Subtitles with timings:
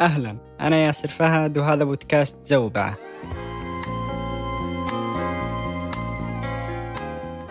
[0.00, 0.36] أهلا.
[0.60, 2.94] أنا ياسر فهد وهذا بودكاست زوبعة.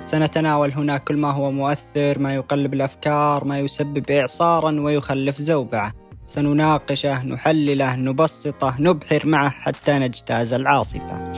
[0.06, 5.94] سنتناول هنا كل ما هو مؤثر ما يقلب الأفكار ما يسبب إعصارا ويخلف زوبعة.
[6.26, 11.32] سنناقشه نحلله نبسطه نبحر معه حتى نجتاز العاصفة.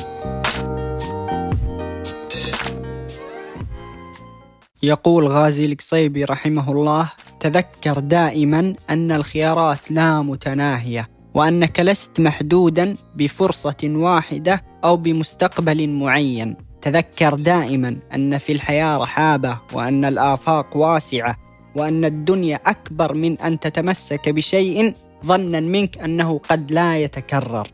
[4.84, 7.12] يقول غازي القصيبي رحمه الله
[7.42, 16.55] تذكر دائما أن الخيارات لا متناهية وأنك لست محدودا بفرصة واحدة أو بمستقبل معين.
[16.81, 21.38] تذكر دائما أن في الحياة رحابة وأن الآفاق واسعة
[21.76, 24.94] وأن الدنيا أكبر من أن تتمسك بشيء
[25.26, 27.67] ظنا منك أنه قد لا يتكرر.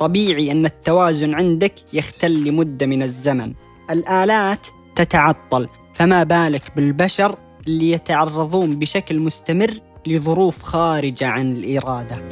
[0.00, 3.54] طبيعي أن التوازن عندك يختل لمدة من الزمن.
[3.90, 9.74] الآلات تتعطل فما بالك بالبشر اللي يتعرضون بشكل مستمر
[10.06, 12.28] لظروف خارجة عن الإرادة.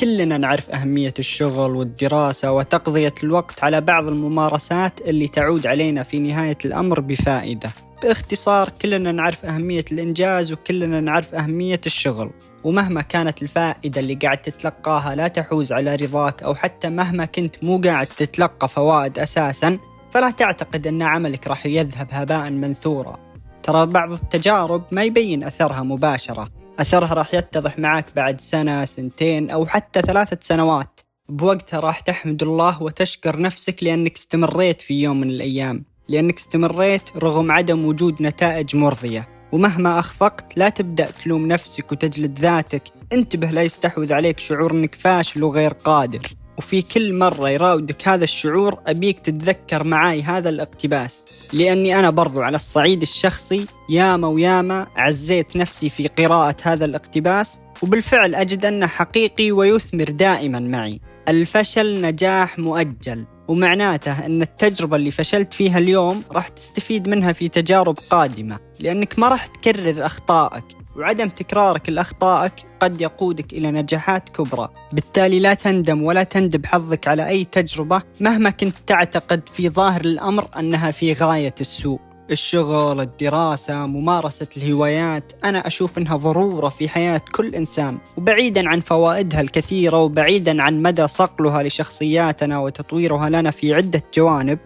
[0.00, 6.58] كلنا نعرف أهمية الشغل والدراسة وتقضية الوقت على بعض الممارسات اللي تعود علينا في نهاية
[6.64, 7.70] الأمر بفائدة.
[8.02, 12.30] باختصار كلنا نعرف أهمية الإنجاز وكلنا نعرف أهمية الشغل.
[12.64, 17.80] ومهما كانت الفائدة اللي قاعد تتلقاها لا تحوز على رضاك أو حتى مهما كنت مو
[17.84, 19.78] قاعد تتلقى فوائد أساسا
[20.10, 23.18] فلا تعتقد أن عملك راح يذهب هباء منثورا.
[23.62, 26.50] ترى بعض التجارب ما يبين أثرها مباشرة.
[26.78, 31.00] أثرها راح يتضح معك بعد سنة سنتين أو حتى ثلاثة سنوات.
[31.28, 35.89] بوقتها راح تحمد الله وتشكر نفسك لأنك استمريت في يوم من الأيام.
[36.10, 39.28] لأنك استمريت رغم عدم وجود نتائج مرضية.
[39.52, 42.82] ومهما أخفقت لا تبدأ تلوم نفسك وتجلد ذاتك.
[43.12, 46.22] انتبه لا يستحوذ عليك شعور أنك فاشل وغير قادر.
[46.58, 51.24] وفي كل مرة يراودك هذا الشعور أبيك تتذكر معاي هذا الاقتباس.
[51.52, 57.60] لأني أنا برضو على الصعيد الشخصي ياما وياما عزيت نفسي في قراءة هذا الاقتباس.
[57.82, 61.00] وبالفعل أجد أنه حقيقي ويثمر دائما معي.
[61.28, 63.26] الفشل نجاح مؤجل.
[63.50, 69.28] ومعناته أن التجربة اللي فشلت فيها اليوم راح تستفيد منها في تجارب قادمة لأنك ما
[69.28, 70.64] راح تكرر أخطائك
[70.96, 74.68] وعدم تكرارك لأخطائك قد يقودك إلى نجاحات كبرى.
[74.92, 80.48] بالتالي لا تندم ولا تندب حظك على أي تجربة مهما كنت تعتقد في ظاهر الأمر
[80.58, 82.09] أنها في غاية السوء.
[82.30, 85.32] الشغل، الدراسة، ممارسة الهوايات.
[85.44, 91.08] أنا أشوف أنها ضرورة في حياة كل إنسان وبعيدا عن فوائدها الكثيرة وبعيدا عن مدى
[91.08, 94.58] صقلها لشخصياتنا وتطويرها لنا في عدة جوانب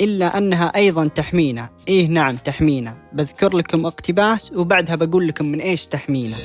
[0.00, 1.68] إلا أنها أيضا تحمينا.
[1.88, 2.96] إيه نعم تحمينا.
[3.12, 6.36] بذكر لكم اقتباس وبعدها بقول لكم من إيش تحمينا.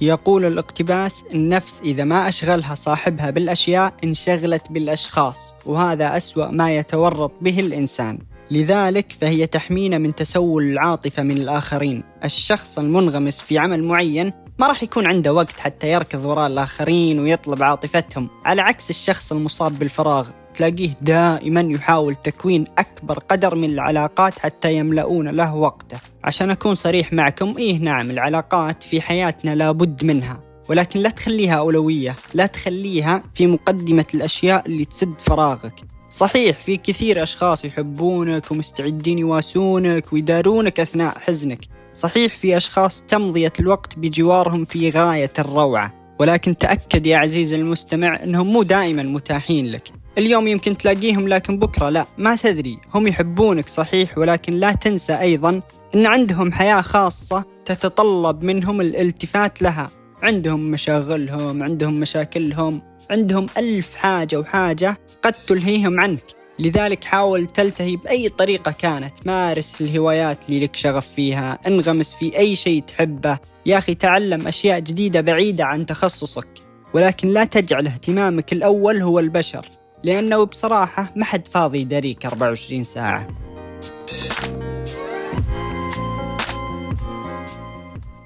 [0.00, 7.60] يقول الاقتباس النفس إذا ما أشغلها صاحبها بالأشياء انشغلت بالأشخاص وهذا أسوأ ما يتورط به
[7.60, 8.18] الإنسان.
[8.50, 12.02] لذلك فهي تحمينا من تسول العاطفة من الآخرين.
[12.24, 17.62] الشخص المنغمس في عمل معين ما راح يكون عنده وقت حتى يركض وراء الآخرين ويطلب
[17.62, 18.28] عاطفتهم.
[18.44, 25.28] على عكس الشخص المصاب بالفراغ تلاقيه دائما يحاول تكوين أكبر قدر من العلاقات حتى يملؤون
[25.28, 25.98] له وقته.
[26.24, 30.40] عشان أكون صريح معكم إيه نعم العلاقات في حياتنا لابد منها.
[30.68, 35.99] ولكن لا تخليها أولوية لا تخليها في مقدمة الأشياء اللي تسد فراغك.
[36.10, 41.58] صحيح في كثير أشخاص يحبونك ومستعدين يواسونك ويدارونك أثناء حزنك.
[41.94, 46.16] صحيح في أشخاص تمضية الوقت بجوارهم في غاية الروعة.
[46.18, 49.92] ولكن تأكد يا عزيزي المستمع أنهم مو دائما متاحين لك.
[50.18, 52.78] اليوم يمكن تلاقيهم لكن بكرة لا ما تدري.
[52.94, 55.62] هم يحبونك صحيح ولكن لا تنسى أيضا
[55.94, 59.90] أن عندهم حياة خاصة تتطلب منهم الالتفات لها.
[60.22, 66.22] عندهم مشاغلهم عندهم مشاكلهم عندهم ألف حاجة وحاجة قد تلهيهم عنك.
[66.58, 72.56] لذلك حاول تلتهي بأي طريقة كانت مارس الهوايات اللي لك شغف فيها انغمس في أي
[72.56, 73.38] شيء تحبه.
[73.66, 76.48] يا أخي تعلم أشياء جديدة بعيدة عن تخصصك
[76.94, 79.66] ولكن لا تجعل اهتمامك الأول هو البشر
[80.04, 83.49] لأنه بصراحة ما حد فاضي يدريك 24 ساعة.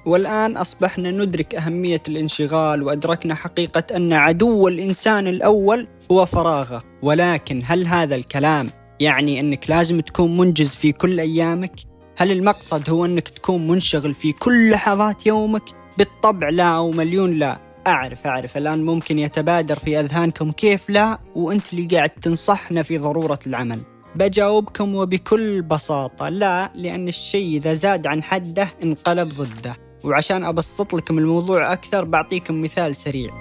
[0.05, 6.83] والآن أصبحنا ندرك أهمية الانشغال وأدركنا حقيقة أن عدو الإنسان الأول هو فراغه.
[7.01, 8.69] ولكن هل هذا الكلام
[8.99, 11.79] يعني أنك لازم تكون منجز في كل أيامك؟
[12.17, 15.63] هل المقصد هو أنك تكون منشغل في كل لحظات يومك؟
[15.97, 17.57] بالطبع لا أو مليون لا.
[17.87, 18.57] أعرف أعرف.
[18.57, 23.79] الآن ممكن يتبادر في أذهانكم كيف لا وأنت اللي قاعد تنصحنا في ضرورة العمل.
[24.15, 29.84] بجاوبكم وبكل بساطة لا لأن الشيء إذا زاد عن حده انقلب ضده.
[30.05, 33.33] وعشان أبسط لكم الموضوع أكثر بعطيكم مثال سريع.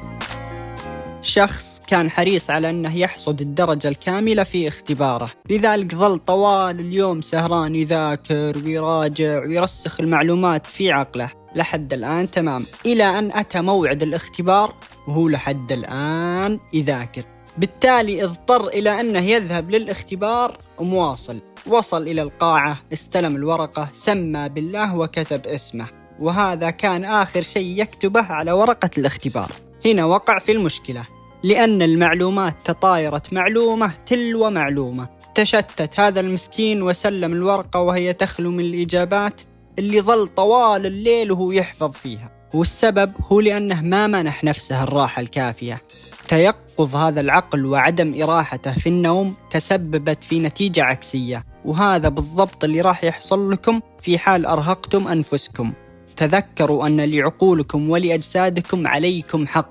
[1.22, 5.30] شخص كان حريص على أنه يحصد الدرجة الكاملة في اختباره.
[5.50, 11.30] لذلك ظل طوال اليوم سهران يذاكر ويراجع ويرسخ المعلومات في عقله.
[11.54, 12.66] لحد الآن تمام.
[12.86, 14.74] إلى أن أتى موعد الاختبار
[15.08, 17.22] وهو لحد الآن يذاكر.
[17.58, 25.46] بالتالي اضطر إلى أنه يذهب للاختبار مواصل وصل إلى القاعة استلم الورقة سمى بالله وكتب
[25.46, 26.03] اسمه.
[26.20, 29.52] وهذا كان آخر شيء يكتبه على ورقة الاختبار.
[29.86, 31.02] هنا وقع في المشكلة
[31.42, 35.08] لأن المعلومات تطايرت معلومة تلو معلومة.
[35.34, 39.40] تشتت هذا المسكين وسلم الورقة وهي تخلو من الإجابات
[39.78, 42.30] اللي ظل طوال الليل وهو يحفظ فيها.
[42.54, 45.82] والسبب هو لأنه ما منح نفسه الراحة الكافية.
[46.28, 51.44] تيقظ هذا العقل وعدم إراحته في النوم تسببت في نتيجة عكسية.
[51.64, 55.72] وهذا بالضبط اللي راح يحصل لكم في حال أرهقتم أنفسكم.
[56.16, 59.70] تذكروا أن لعقولكم ولأجسادكم عليكم حق.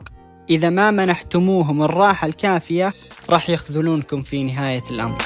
[0.49, 2.93] إذا ما منحتموهم الراحة الكافية
[3.29, 5.21] راح يخذلونكم في نهاية الأمر.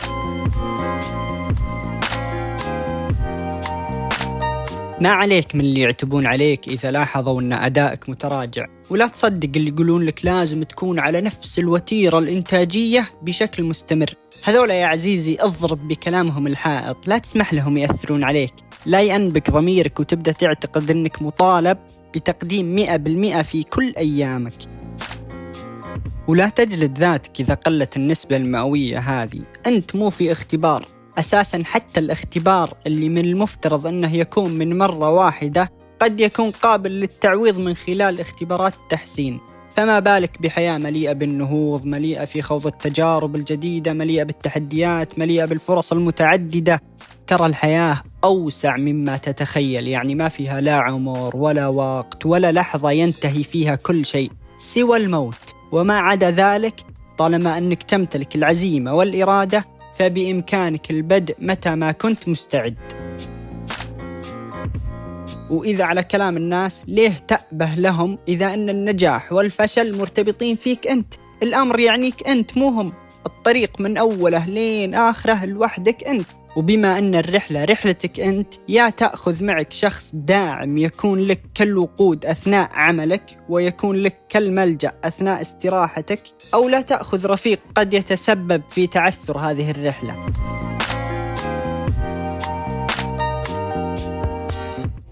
[5.01, 8.65] ما عليك من اللي يعتبون عليك إذا لاحظوا أن أدائك متراجع.
[8.89, 14.09] ولا تصدق اللي يقولون لك لازم تكون على نفس الوتيرة الإنتاجية بشكل مستمر.
[14.43, 17.07] هذولا يا عزيزي أضرب بكلامهم الحائط.
[17.07, 18.53] لا تسمح لهم يأثرون عليك.
[18.85, 21.77] لا ينبك ضميرك وتبدأ تعتقد أنك مطالب
[22.15, 24.53] بتقديم مئة بالمئة في كل أيامك.
[26.27, 29.41] ولا تجلد ذاتك إذا قلت النسبة المئوية هذه.
[29.67, 30.96] أنت مو في اختبار.
[31.17, 37.59] أساسا حتى الاختبار اللي من المفترض أنه يكون من مرة واحدة قد يكون قابل للتعويض
[37.59, 39.39] من خلال اختبارات التحسين.
[39.69, 46.81] فما بالك بحياة مليئة بالنهوض مليئة في خوض التجارب الجديدة مليئة بالتحديات مليئة بالفرص المتعددة.
[47.27, 53.43] ترى الحياة أوسع مما تتخيل يعني ما فيها لا عمر ولا وقت ولا لحظة ينتهي
[53.43, 55.55] فيها كل شيء سوى الموت.
[55.71, 56.81] وما عدا ذلك
[57.17, 62.75] طالما أنك تمتلك العزيمة والإرادة فبإمكانك البدء متى ما كنت مستعد.
[65.49, 71.13] وإذا على كلام الناس ليه تأبه لهم إذا أن النجاح والفشل مرتبطين فيك أنت؟
[71.43, 72.93] الأمر يعنيك أنت مو هم.
[73.25, 76.27] الطريق من أوله لين آخره لوحدك أنت.
[76.57, 83.39] وبما أن الرحلة رحلتك أنت يا تأخذ معك شخص داعم يكون لك كالوقود أثناء عملك
[83.49, 86.19] ويكون لك كالملجأ أثناء استراحتك
[86.53, 90.15] أو لا تأخذ رفيق قد يتسبب في تعثر هذه الرحلة.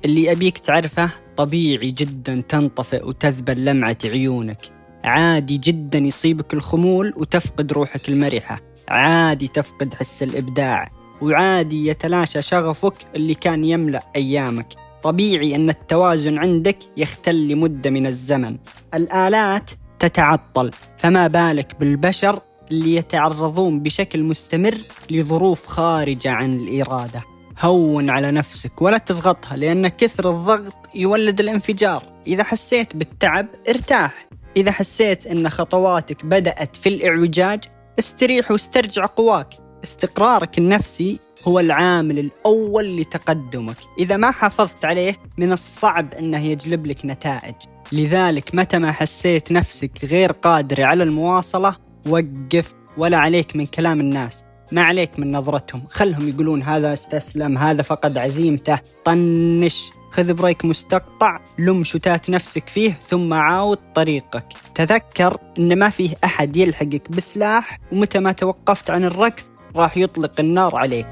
[0.06, 4.62] اللي أبيك تعرفه طبيعي جدا تنطفئ وتذبل لمعة عيونك.
[5.04, 8.60] عادي جدا يصيبك الخمول وتفقد روحك المرحة.
[8.88, 10.95] عادي تفقد حس الإبداع.
[11.22, 14.74] وعادي يتلاشى شغفك اللي كان يملأ أيامك.
[15.04, 18.58] طبيعي أن التوازن عندك يختل لمدة من الزمن.
[18.94, 22.40] الآلات تتعطل فما بالك بالبشر
[22.72, 24.76] اللي يتعرضون بشكل مستمر
[25.10, 27.24] لظروف خارجة عن الإرادة.
[27.62, 32.04] هون على نفسك ولا تضغطها لأن كثر الضغط يولد الانفجار.
[32.28, 34.28] إذا حسيت بالتعب ارتاح.
[34.58, 37.64] إذا حسيت أن خطواتك بدأت في الإعوجاج
[38.00, 39.50] استريح واسترجع قواك.
[39.84, 43.78] استقرارك النفسي هو العامل الأول لتقدمك.
[44.00, 47.56] إذا ما حافظت عليه من الصعب أنه يجلب لك نتائج.
[47.92, 51.76] لذلك متى ما حسيت نفسك غير قادر على المواصلة
[52.08, 54.44] وقف ولا عليك من كلام الناس.
[54.72, 55.82] ما عليك من نظرتهم.
[55.90, 58.80] خلهم يقولون هذا استسلم هذا فقد عزيمته.
[59.06, 64.46] طنش خذ بريك مستقطع لم شتات نفسك فيه ثم عاود طريقك.
[64.76, 69.44] تذكر إن ما فيه أحد يلحقك بسلاح ومتى ما توقفت عن الركض
[69.76, 71.08] راح يطلق النار عليك.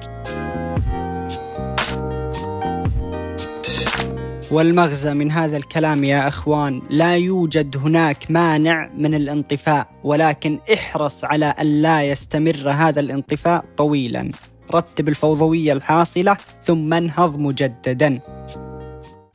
[4.52, 11.46] والمغزى من هذا الكلام يا أخوان لا يوجد هناك مانع من الانطفاء ولكن احرص على
[11.46, 14.30] أن لا يستمر هذا الانطفاء طويلا.
[14.74, 18.20] رتب الفوضوية الحاصلة ثم انهض مجددا.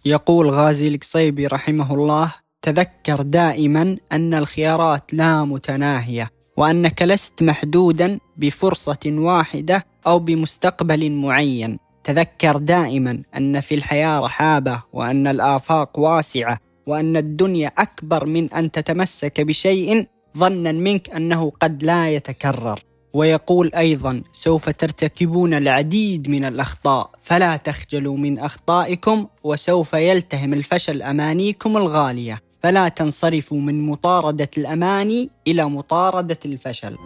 [0.05, 8.99] يقول غازي القصيبي رحمه الله تذكر دائما أن الخيارات لا متناهية وأنك لست محدودا بفرصة
[9.07, 11.79] واحدة أو بمستقبل معين.
[12.05, 19.41] تذكر دائما أن في الحياة رحابة وأن الآفاق واسعة وأن الدنيا أكبر من أن تتمسك
[19.41, 20.07] بشيء
[20.39, 22.81] ظنا منك أنه قد لا يتكرر.
[23.13, 31.77] ويقول أيضا سوف ترتكبون العديد من الأخطاء فلا تخجلوا من أخطائكم وسوف يلتهم الفشل أمانيكم
[31.77, 32.43] الغالية.
[32.63, 36.97] فلا تنصرفوا من مطاردة الأماني إلى مطاردة الفشل.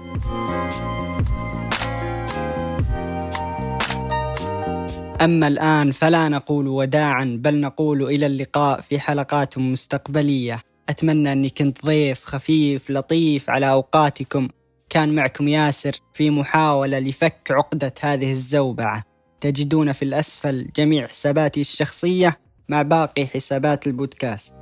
[5.25, 10.63] أما الآن فلا نقول وداعا بل نقول إلى اللقاء في حلقات مستقبلية.
[10.89, 14.49] أتمنى أني كنت ضيف خفيف لطيف على أوقاتكم.
[14.91, 19.05] كان معكم ياسر في محاولة لفك عقدة هذه الزوبعة.
[19.41, 22.39] تجدون في الأسفل جميع حساباتي الشخصية
[22.69, 24.55] مع باقي حسابات البودكاست.